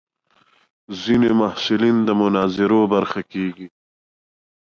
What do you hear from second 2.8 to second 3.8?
برخه کېږي.